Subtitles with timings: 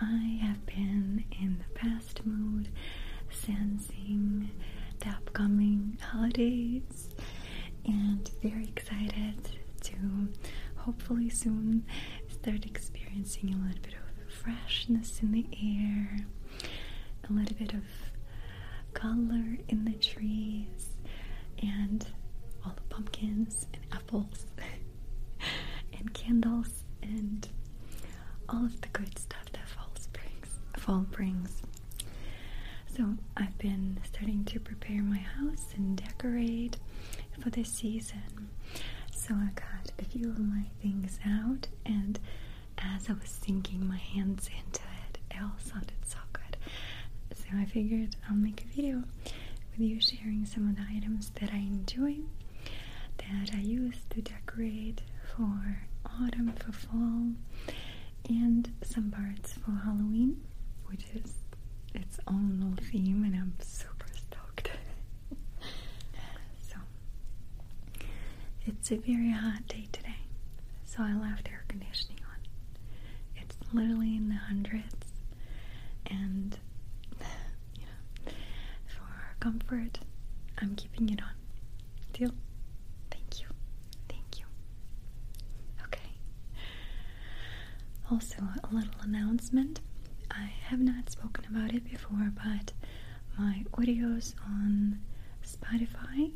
[0.00, 2.68] I have been in the past mood,
[3.30, 4.50] sensing
[5.00, 7.08] the upcoming holidays,
[7.84, 9.48] and very excited
[9.82, 9.94] to
[10.76, 11.84] hopefully soon
[12.28, 16.26] start experiencing a little bit of freshness in the air,
[17.28, 17.84] a little bit of
[18.94, 20.90] color in the trees,
[21.62, 22.06] and
[22.64, 24.46] all the pumpkins and apples
[25.98, 27.48] and candles and
[28.48, 29.47] all of the good stuff
[30.88, 31.60] fall brings.
[32.96, 36.78] So I've been starting to prepare my house and decorate
[37.42, 38.48] for this season.
[39.14, 42.18] So I got a few of my things out, and
[42.78, 44.80] as I was sinking my hands into
[45.10, 46.56] it, it all sounded so good.
[47.34, 49.02] So I figured I'll make a video
[49.70, 52.16] with you sharing some of the items that I enjoy
[53.18, 55.02] that I use to decorate
[55.36, 57.32] for autumn, for fall,
[58.30, 60.40] and some parts for Halloween,
[60.88, 61.32] which is
[61.94, 64.70] its own little theme, and I'm super stoked.
[66.62, 66.76] so,
[68.66, 70.20] it's a very hot day today,
[70.84, 73.42] so I left air conditioning on.
[73.42, 75.06] It's literally in the hundreds,
[76.06, 76.56] and
[77.20, 78.32] you know,
[78.86, 79.98] for our comfort,
[80.58, 81.30] I'm keeping it on.
[82.12, 82.32] Deal?
[83.10, 83.46] Thank you.
[84.08, 84.44] Thank you.
[85.84, 86.10] Okay.
[88.10, 89.80] Also, a little announcement.
[90.38, 92.72] I have not spoken about it before, but
[93.38, 95.00] my audios on
[95.44, 96.30] Spotify,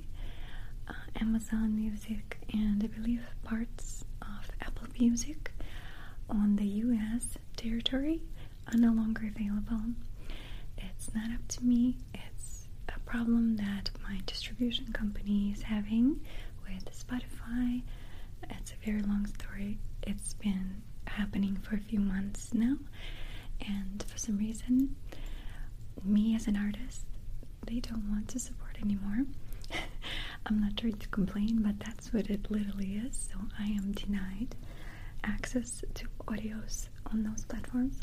[0.89, 5.53] uh, Amazon Music, and I believe parts of Apple Music
[6.29, 8.23] on the US territory
[8.73, 9.83] are no longer available.
[10.79, 16.21] It's not up to me, it's a problem that my distribution company is having
[16.69, 17.83] with Spotify.
[18.51, 19.79] It's a very long story.
[20.03, 22.77] It's been happening for a few months now,
[23.67, 24.97] and for some reason,
[26.05, 27.05] me as an artist,
[27.67, 29.25] they don't want to support anymore.
[30.47, 33.29] I'm not trying to complain, but that's what it literally is.
[33.33, 34.57] So I am denied
[35.25, 38.01] access to audios on those platforms.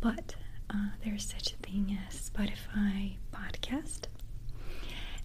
[0.00, 0.34] But
[0.70, 4.04] uh, there's such a thing as Spotify podcast,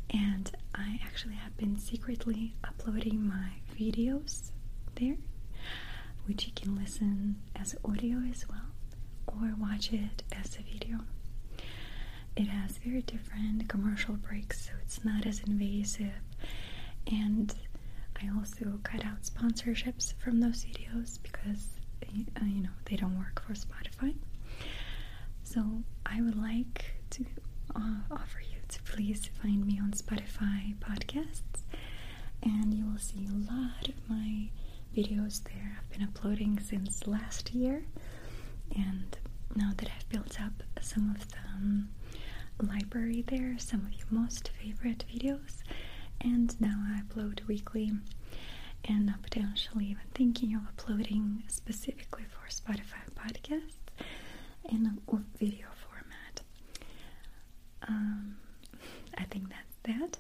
[0.10, 4.52] and I actually have been secretly uploading my videos
[4.96, 5.18] there,
[6.26, 8.65] which you can listen as audio as well
[9.28, 11.00] or watch it as a video.
[12.36, 16.12] It has very different commercial breaks, so it's not as invasive.
[17.08, 17.54] And
[18.22, 21.68] I also cut out sponsorships from those videos because
[22.04, 24.14] uh, you know they don't work for Spotify.
[25.44, 25.64] So
[26.06, 27.26] I would like to
[27.76, 31.64] uh, offer you to please find me on Spotify podcasts,
[32.44, 34.50] and you will see a lot of my
[34.96, 35.78] videos there.
[35.78, 37.84] I've been uploading since last year,
[38.76, 39.18] and
[39.56, 41.90] now that I've built up some of the um,
[42.62, 45.62] library there, some of your most favorite videos,
[46.22, 47.92] and now I upload weekly.
[48.88, 53.74] And I'm potentially even thinking of uploading specifically for Spotify podcasts
[54.70, 56.42] in a video format.
[57.88, 58.38] Um,
[59.18, 60.18] I think that's that.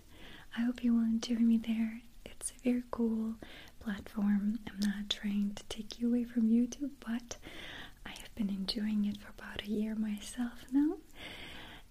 [0.58, 2.02] I hope you will join me there.
[2.26, 3.36] It's a very cool
[3.80, 4.60] platform.
[4.68, 7.38] I'm not trying to take you away from YouTube, but
[8.36, 10.96] been enjoying it for about a year myself now,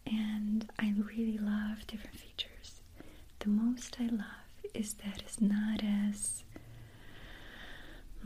[0.07, 2.81] and I really love different features.
[3.41, 4.45] The most I love
[4.75, 6.45] is that it's not as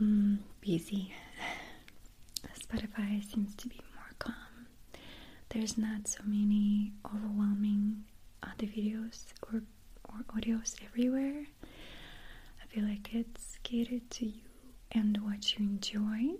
[0.01, 1.13] mm, busy.
[2.63, 4.67] Spotify seems to be more calm.
[5.49, 8.03] There's not so many overwhelming
[8.43, 9.63] other videos or
[10.05, 11.45] or audios everywhere.
[11.63, 14.41] I feel like it's catered to you
[14.91, 16.39] and what you enjoy.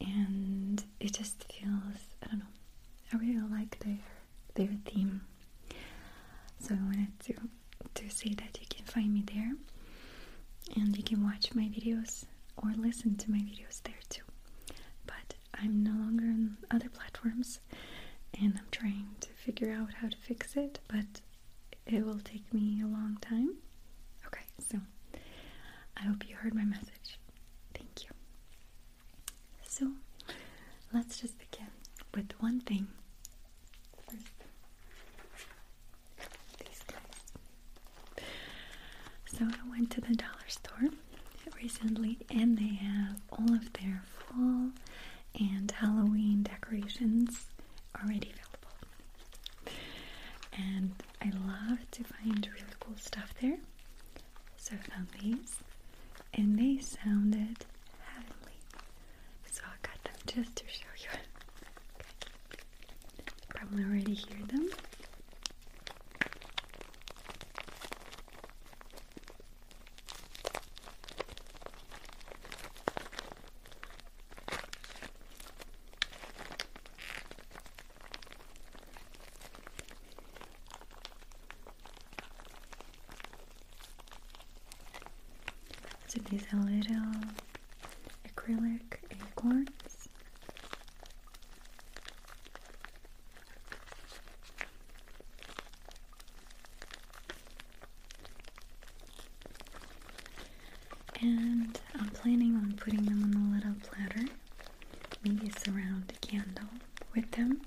[0.00, 2.44] And it just feels, I don't know,
[3.12, 3.98] I really like their
[4.54, 5.22] their theme.
[6.58, 7.34] So I wanted to
[7.94, 9.52] to say that you can find me there
[10.76, 12.24] and you can watch my videos
[12.56, 14.22] or listen to my videos there too.
[15.06, 17.60] But I'm no longer on other platforms
[18.40, 21.20] and I'm trying to figure out how to fix it, but
[21.86, 23.56] it will take me a long time.
[24.26, 24.78] Okay, so
[25.96, 27.18] I hope you heard my message.
[29.80, 29.92] So
[30.92, 31.68] let's just begin
[32.14, 32.86] with one thing.
[34.06, 34.26] First,
[36.58, 38.24] these guys.
[39.26, 40.90] So I went to the dollar store
[41.56, 44.70] recently and they have all of their fall
[45.38, 47.46] and Halloween decorations
[48.02, 49.76] already available.
[50.52, 50.92] And
[51.22, 53.58] I love to find really cool stuff there.
[54.56, 55.56] So I found these
[56.34, 57.64] and they sounded
[58.14, 58.58] heavenly.
[59.50, 61.08] So I got them just to show you.
[63.48, 64.68] Probably already hear them.
[86.08, 86.96] So these are little
[88.28, 90.08] acrylic acorns.
[101.22, 104.26] And I'm planning on putting them on a little platter.
[105.22, 106.64] Maybe surround a candle
[107.14, 107.60] with them.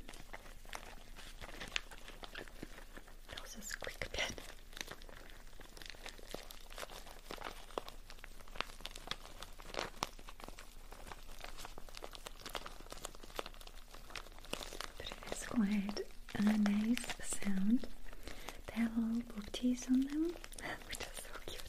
[3.29, 4.33] They'll just squeak a bit.
[14.97, 16.01] But it is quite
[16.35, 17.87] a nice sound.
[18.67, 20.31] They have little booties on them,
[20.87, 21.61] which is so cute.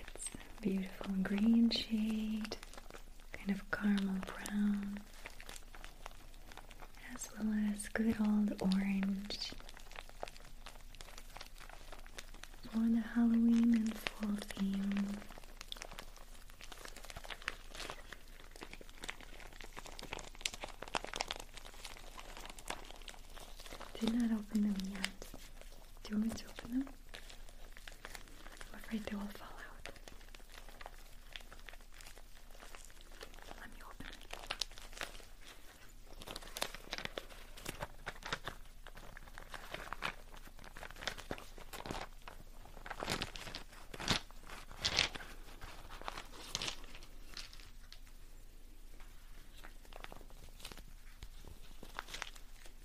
[0.00, 0.30] It's
[0.62, 2.56] beautiful green shade,
[3.32, 4.98] kind of caramel brown,
[7.14, 9.52] as well as good old orange
[12.72, 15.06] for the Halloween and fall theme.
[24.00, 25.26] Did not open them yet.
[26.02, 26.88] Do you want me to open them?
[28.72, 29.88] I'm afraid they will fall out.
[33.58, 34.16] Let me open it.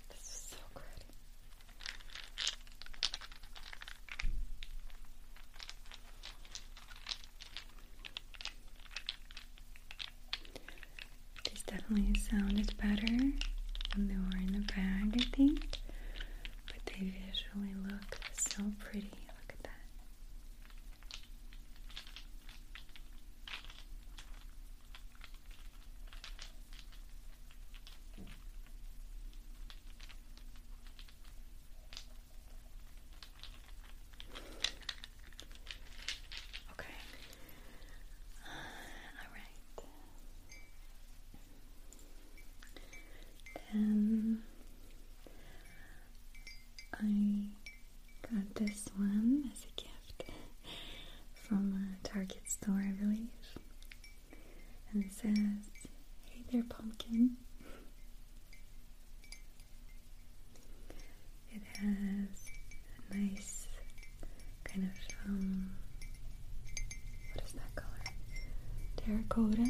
[0.08, 0.82] This is so good.
[11.50, 11.62] These
[11.94, 13.12] definitely sounded better
[13.94, 15.78] when they were in the bag, I think.
[16.66, 19.10] But they visually look so pretty.
[19.26, 19.70] Look at that.
[36.72, 36.86] Okay.
[38.46, 39.84] All right.
[43.72, 44.42] Then
[46.94, 47.48] I
[48.22, 50.30] got this one as a gift
[51.34, 53.28] from a Target store, I believe.
[54.92, 55.70] And it says,
[56.30, 57.36] Hey there, pumpkin.
[61.50, 62.50] It has
[63.10, 63.66] a nice
[64.64, 65.70] kind of um
[67.34, 67.88] what is that color?
[69.32, 69.62] Terracotta,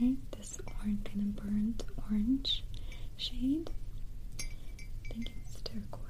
[0.00, 0.16] right?
[0.36, 2.62] This orange kind of burnt orange
[3.16, 3.70] shade.
[4.38, 6.02] I think it's terracotta.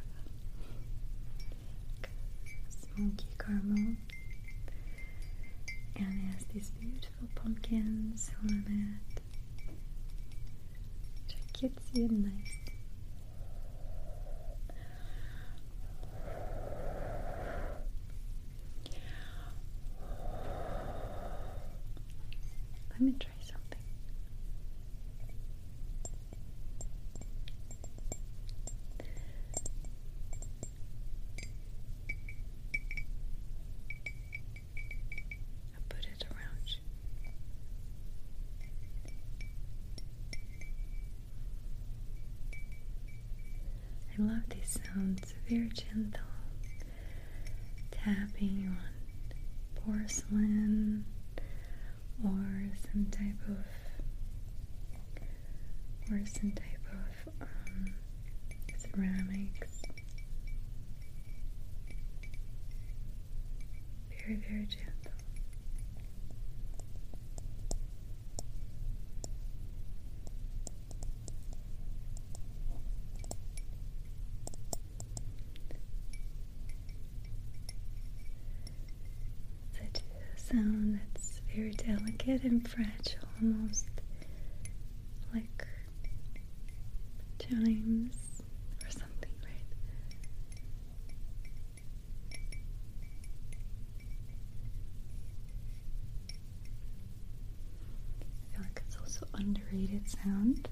[2.68, 3.94] Smoky caramel.
[5.94, 9.20] And it has these beautiful pumpkins on it.
[11.26, 12.58] Which are cutesy and nice.
[22.90, 23.58] Let me try something.
[44.26, 45.34] Love these sounds.
[45.48, 46.20] Very gentle
[47.90, 48.78] tapping on
[49.84, 51.04] porcelain
[52.24, 53.64] or some type of
[56.10, 57.94] or some type of um,
[58.78, 59.82] ceramics.
[64.10, 65.12] Very, very gentle.
[79.72, 83.86] Such a sound that's very delicate and fragile, almost
[85.34, 85.66] like
[87.38, 88.42] chimes
[88.84, 89.72] or something, right?
[98.20, 100.68] I feel like it's also underrated sound.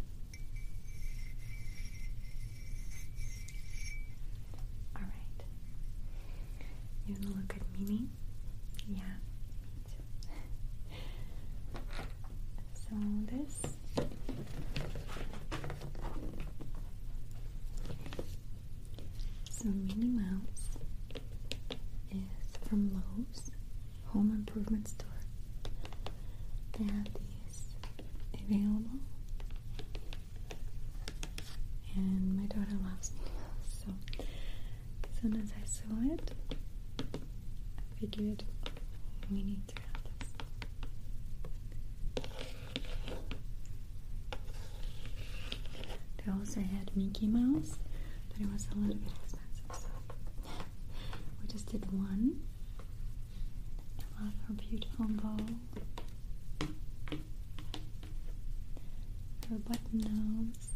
[4.97, 5.13] Alright.
[7.07, 8.09] You wanna look at Mimi?
[8.89, 9.01] Yeah,
[9.63, 10.03] me too.
[12.75, 12.97] So
[13.31, 13.61] this
[19.63, 20.79] so Minnie Mouse
[22.11, 23.51] is from Lowe's
[24.07, 25.07] Home Improvement Store.
[26.79, 27.77] They have these
[28.33, 29.01] available.
[31.95, 33.93] And my daughter loves Minnie Mouse, so
[35.05, 36.31] as soon as I saw it,
[37.03, 38.45] I figured
[39.31, 40.29] we need to have this.
[46.25, 47.79] They also had Mickey Mouse,
[48.31, 49.13] but it was a little bit
[51.71, 52.41] did one.
[54.19, 55.37] I love her beautiful bow.
[59.49, 60.69] Her button nose.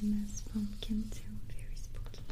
[0.00, 2.22] And this pumpkin too, very spooky.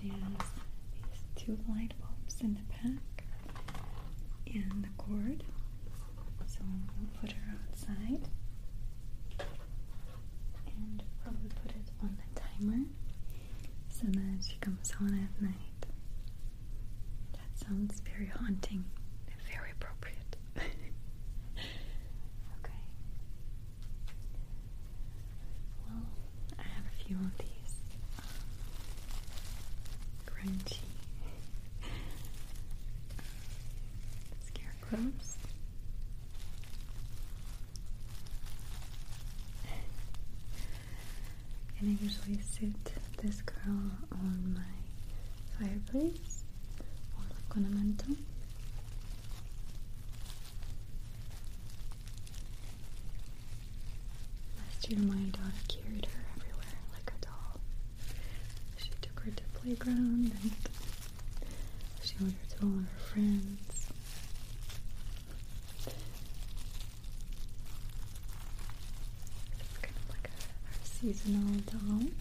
[0.00, 0.20] She has
[0.94, 3.24] these two light bulbs in the back
[4.52, 5.42] and the cord.
[6.46, 6.58] So
[6.98, 8.28] we'll put her outside
[10.66, 12.84] and probably put it on the timer
[13.88, 15.86] so that she comes on at night.
[17.32, 18.84] That sounds very haunting
[19.26, 20.36] and very appropriate.
[20.58, 20.68] okay.
[25.88, 26.04] Well,
[26.58, 27.74] I have a few of these
[30.26, 30.80] crunchy
[34.88, 35.36] scarecrows.
[41.80, 42.74] And I usually sit
[43.22, 43.80] this girl
[44.12, 46.44] on my fireplace
[47.16, 48.16] or on a mantle.
[54.56, 57.60] Last year, my daughter carried her everywhere like a doll.
[58.76, 60.52] She took her to playground and
[62.02, 63.86] she showed her to all her friends.
[69.60, 70.30] It's kind of like a,
[70.68, 71.40] her seasonal.
[71.70, 72.12] And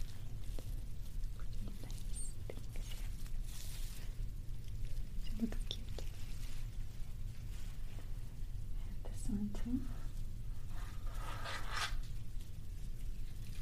[9.03, 9.79] this one too.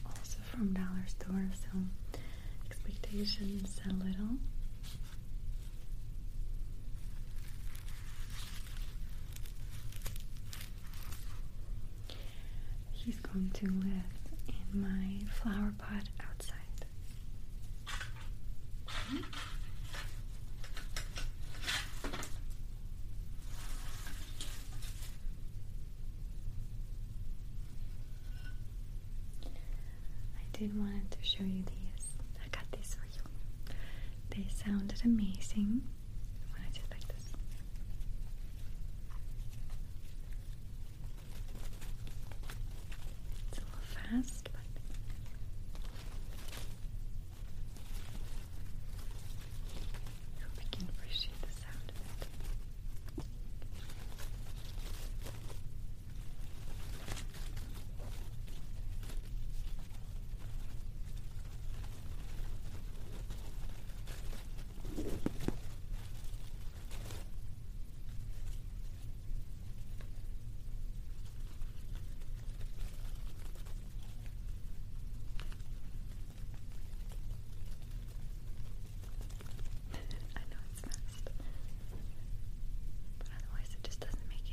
[0.05, 2.19] Also from Dollar Store, so
[2.65, 4.38] expectations a little.
[12.91, 14.14] He's going to live
[14.75, 16.55] my flower pot outside.
[30.38, 32.08] I did wanted to show you these.
[32.44, 33.22] I got these for you.
[34.29, 35.82] They sounded amazing.
[36.51, 37.32] When I just like this.
[43.50, 44.50] It's a little fast,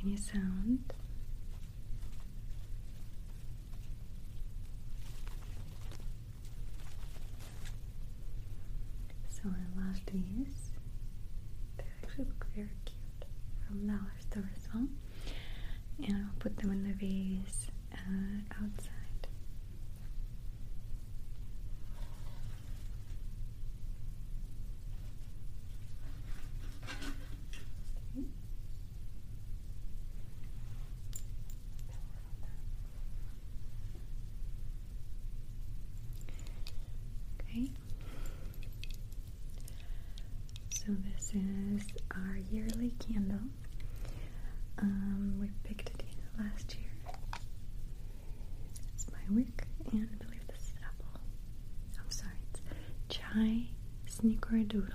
[0.04, 0.92] any sound.
[9.28, 10.70] So I love these.
[11.76, 13.24] They actually look very cute
[13.66, 14.86] from dollar store as well.
[16.04, 18.88] And I'll put them in the vase uh, outside.
[37.40, 37.68] Okay.
[40.84, 43.38] So this is our yearly candle.
[44.78, 46.02] Um, we picked it
[46.38, 46.90] last year.
[48.94, 51.20] It's my wick, and I believe this is apple.
[51.98, 52.60] I'm sorry, it's
[53.08, 53.68] chai
[54.10, 54.92] snickerdoodle.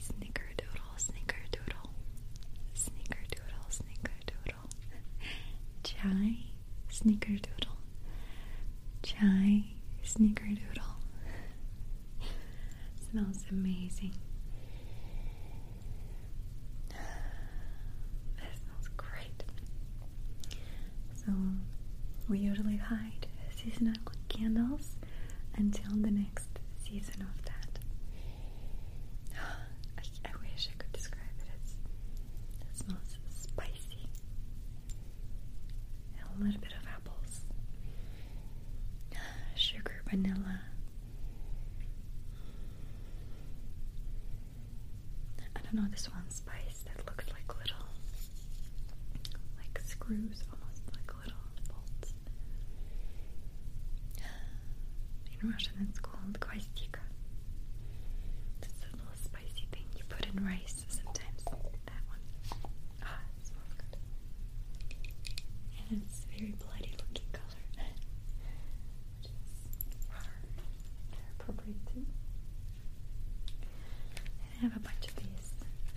[0.00, 1.90] Snickerdoodle, snickerdoodle,
[2.76, 4.70] snickerdoodle, snickerdoodle.
[5.82, 6.36] Chai
[6.90, 7.76] snickerdoodle.
[9.02, 9.64] Chai
[10.04, 10.94] snickerdoodle.
[13.10, 14.14] Smells amazing.
[16.90, 16.98] That
[18.56, 19.44] smells great.
[21.14, 21.32] So
[22.28, 23.26] we usually hide
[23.56, 23.94] seasonal
[24.28, 24.96] candles
[25.56, 26.48] until the next
[26.84, 27.78] season of that.
[29.98, 31.46] I, I wish I could describe it.
[31.62, 31.74] It's,
[32.62, 34.08] it smells spicy.
[36.20, 37.40] A little bit of apples.
[39.56, 40.47] Sugar, vanilla.
[45.86, 47.86] This one spice that looks like little
[49.58, 51.38] like screws, almost like little
[51.68, 52.12] bolts.
[55.42, 57.00] In Russian it's called gvozdika.
[58.62, 61.44] It's a little spicy thing you put in rice sometimes.
[61.86, 62.20] That one.
[63.02, 63.96] Ah, it smells good.
[65.90, 67.64] And it's very bloody looking color.
[69.22, 69.70] Which is
[71.40, 72.06] appropriate too.
[74.58, 75.52] I have a bunch of these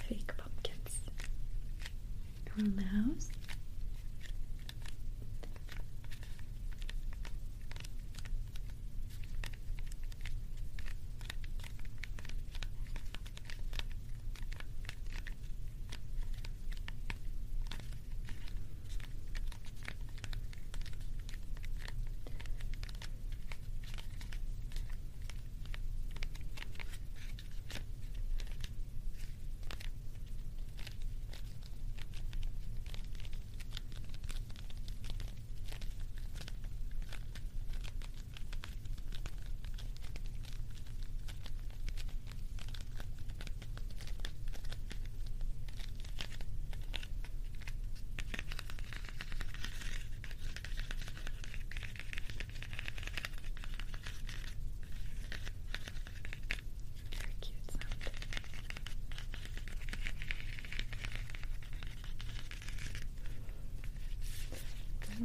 [0.08, 1.00] fake pumpkins
[2.62, 3.31] around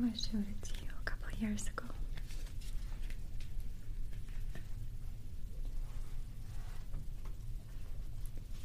[0.04, 1.84] I showed it to you a couple years ago.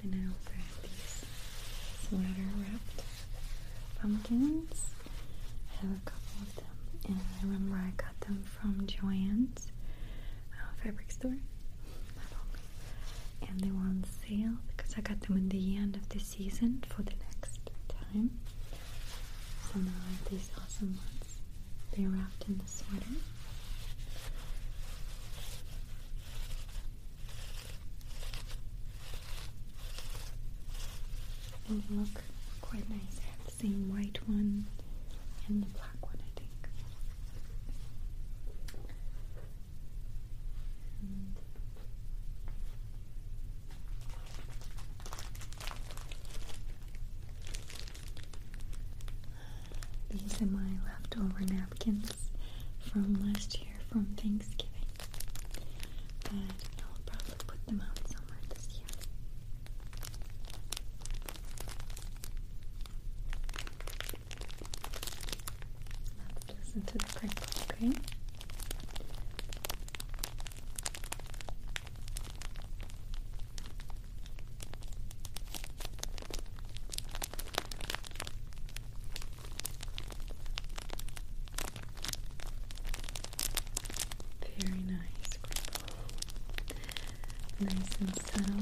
[0.04, 1.26] And I also have these
[2.08, 3.04] sweater wrapped
[4.02, 4.89] pumpkins.
[5.74, 6.65] I have a couple of them,
[7.08, 9.72] and I remember I got them from Joann's
[10.54, 11.38] uh, fabric store.
[13.48, 16.84] And they were on sale because I got them in the end of the season
[16.88, 18.32] for the next time.
[19.74, 21.20] So now I have these awesome ones.
[21.95, 23.06] They're wrapped in the sweater.
[31.69, 32.21] They look
[32.62, 33.19] quite nice.
[33.19, 34.65] I have the same white one
[35.47, 36.69] and the black one, I think.
[41.01, 41.36] And
[50.10, 50.60] These are my
[51.88, 52.13] leftover
[52.91, 54.70] from last year from Thanksgiving.
[56.24, 58.88] But I'll probably put them out somewhere this year.
[66.48, 67.91] Let's listen to the crinkle, okay?
[84.60, 85.39] Very nice.
[87.60, 88.58] Nice and subtle.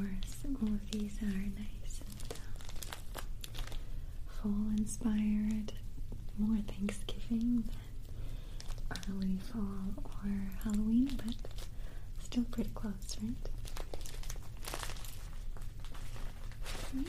[0.00, 2.34] All of these are nice and
[3.16, 3.22] um,
[4.42, 5.72] fall inspired,
[6.38, 7.64] more Thanksgiving
[8.88, 10.30] than early fall or
[10.62, 11.34] Halloween, but
[12.22, 13.34] still pretty close, right?
[16.92, 17.02] Hmm?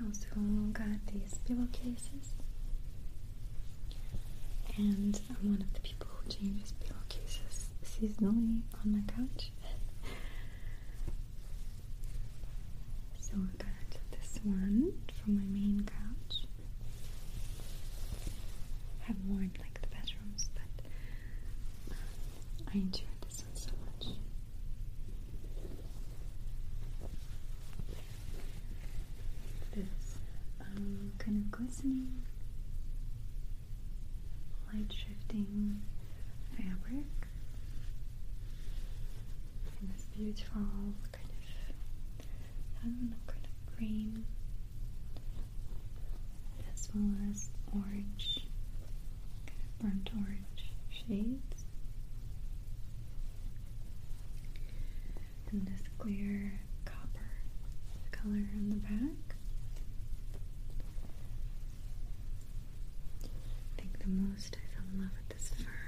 [0.00, 0.26] I also
[0.72, 2.34] got these pillowcases,
[4.76, 9.50] and I'm one of the people who changes pillowcases seasonally on my couch.
[13.20, 16.44] so I got this one from my main couch.
[19.00, 20.86] Have more in like the bedrooms, but
[22.72, 24.16] I enjoyed this one so much.
[29.74, 30.18] This
[30.60, 32.22] um, kind of glistening,
[34.72, 35.80] light shifting
[36.56, 37.06] fabric.
[39.80, 40.62] And this beautiful
[41.12, 42.24] kind of,
[42.82, 44.24] I don't kind of green,
[46.72, 48.46] as well as orange,
[49.46, 51.64] kind of burnt orange shades.
[55.50, 57.30] And this clear copper
[58.10, 59.36] color in the back.
[63.24, 63.28] I
[63.76, 65.83] think the most I fell in love with this fern.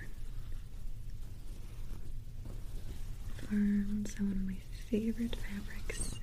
[3.49, 4.57] Ferns are one of my
[4.91, 6.15] favorite fabrics.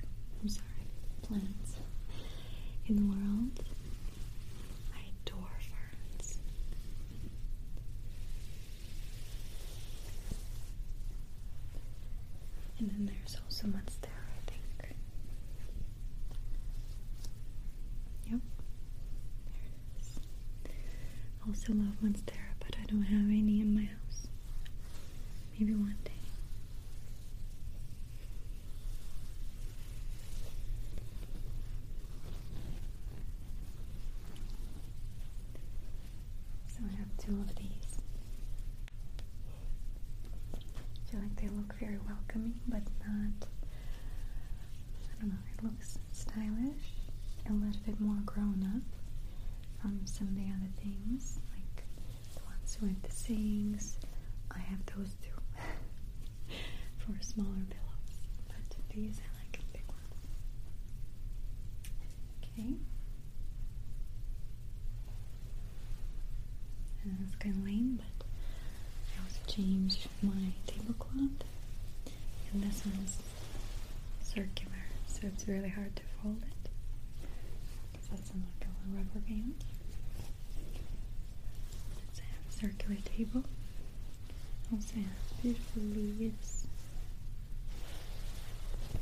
[0.42, 0.86] I'm sorry,
[1.22, 1.76] plants
[2.86, 3.64] in the world.
[4.94, 5.48] I adore
[6.18, 6.38] ferns.
[12.78, 14.94] And then there's also monstera, I think.
[18.30, 18.40] Yep.
[19.46, 20.20] There it is.
[21.46, 24.28] Also love monstera, but I don't have any in my house.
[25.58, 26.10] Maybe one day.
[36.68, 37.98] So I have two of these.
[40.54, 43.48] I feel like they look very welcoming, but not.
[45.10, 45.38] I don't know.
[45.56, 46.92] It looks stylish,
[47.48, 48.82] a little bit more grown up
[49.80, 51.84] from some of the other things, like
[52.34, 53.98] the ones with the sayings.
[54.50, 55.40] I have those too
[56.98, 58.14] for smaller pillows,
[58.48, 60.28] but these I like big ones.
[62.42, 62.74] Okay.
[67.06, 68.26] That's kind of lame, but
[69.12, 71.44] I also changed my tablecloth,
[72.52, 73.18] and this one's
[74.22, 76.70] circular, so it's really hard to fold it.
[77.92, 79.64] Because that's like a rubber band.
[82.08, 83.44] It's a circular table.
[84.72, 86.66] Also has beautiful leaves.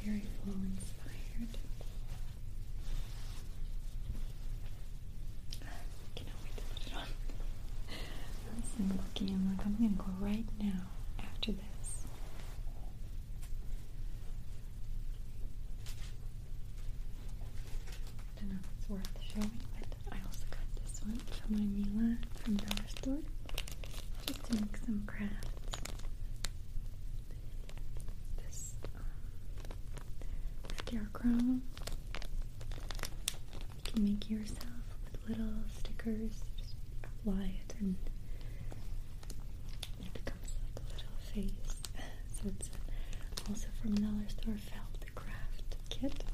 [0.05, 1.57] Very fall inspired.
[6.17, 7.07] Cannot wait to put it on.
[8.79, 10.83] I'm looking, I'm like, I'm gonna go right now
[11.21, 12.07] after this.
[18.37, 21.01] I don't know if it's worth showing, but I also got this
[21.59, 23.19] Mila from Dollar Store
[24.27, 25.49] just to make some crafts.
[28.39, 29.03] This um,
[30.79, 31.61] scarecrow you
[33.85, 34.63] can make yourself
[35.05, 36.33] with little stickers.
[36.59, 37.97] Just apply it and
[40.01, 41.77] it becomes like a little face.
[42.43, 42.71] So it's
[43.49, 46.25] also from Dollar Store Felt Craft Kit.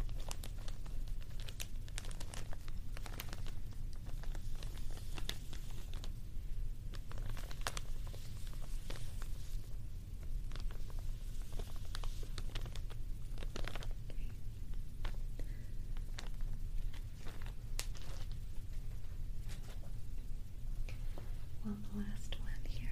[21.65, 22.89] Well, the last one here.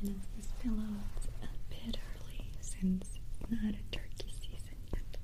[0.00, 0.94] And it's this pillow.
[1.16, 5.16] It's a bit early since it's not a turkey season yet.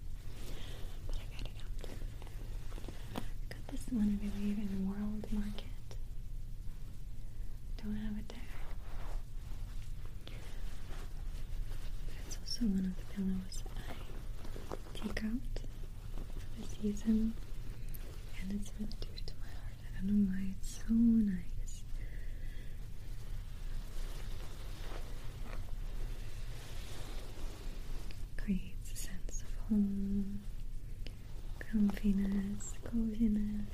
[1.06, 1.88] But I got it out.
[3.16, 3.18] I
[3.54, 5.96] got this one, I believe, in World Market.
[7.82, 8.54] Don't have it there.
[12.26, 13.78] It's also one of the pillows I
[14.94, 15.60] take out
[16.36, 17.32] for the season.
[18.40, 19.78] And it's really dear to my heart.
[19.86, 20.45] I don't know why
[29.68, 30.40] home,
[31.58, 33.70] comfiness, coziness,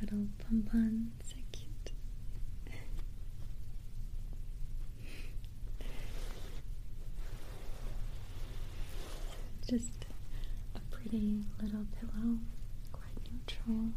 [0.00, 1.92] little pompons, so cute.
[9.68, 10.06] Just
[10.74, 12.38] a pretty little pillow,
[12.92, 13.76] quite neutral.
[13.78, 13.92] You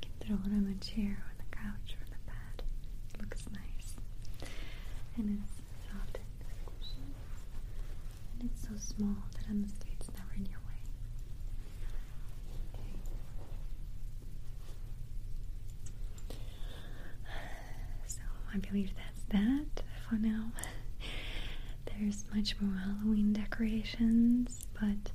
[0.00, 2.62] can throw it on the chair, or the couch, or the bed.
[3.14, 3.96] It looks nice,
[5.16, 5.52] and it's
[5.90, 7.04] soft and squishy.
[8.40, 9.66] And it's so small that I'm.
[18.54, 20.52] I believe that's that for now.
[21.86, 25.12] There's much more Halloween decorations, but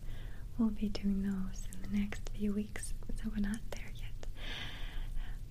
[0.58, 4.28] we'll be doing those in the next few weeks, so we're not there yet.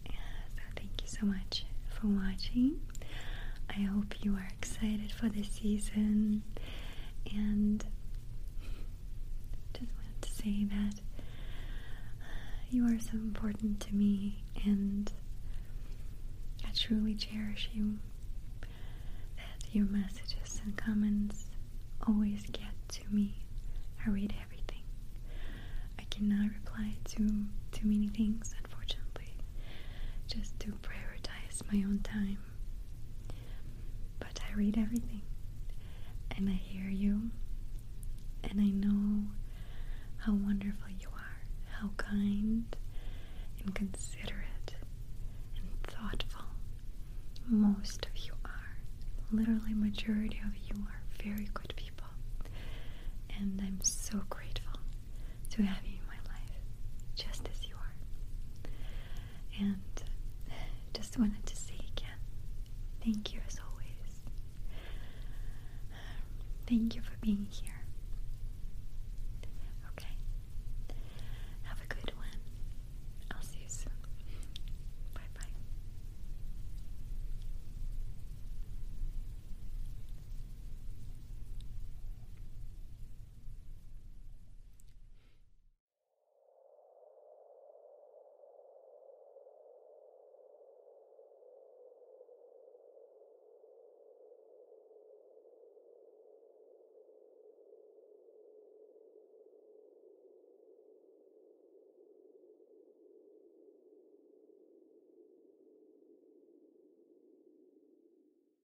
[0.06, 0.12] Uh,
[0.56, 2.80] so thank you so much for watching.
[3.70, 6.42] I hope you are excited for the season
[7.30, 7.84] and
[9.74, 10.94] just wanted to say that
[12.20, 12.24] uh,
[12.70, 15.12] you are so important to me and
[16.78, 17.98] truly cherish you.
[19.36, 21.46] That your messages and comments
[22.06, 23.34] always get to me.
[24.06, 24.82] I read everything.
[25.98, 27.16] I cannot reply to
[27.72, 29.34] too many things, unfortunately,
[30.26, 32.38] just to prioritize my own time.
[34.20, 35.22] But I read everything
[36.36, 37.30] and I hear you
[38.44, 39.24] and I know
[40.18, 41.40] how wonderful you are,
[41.80, 42.64] how kind
[43.60, 44.74] and considerate
[45.56, 46.37] and thoughtful
[47.48, 48.76] most of you are.
[49.32, 52.06] Literally, majority of you are very good people,
[53.36, 54.80] and I'm so grateful
[55.50, 55.97] to have you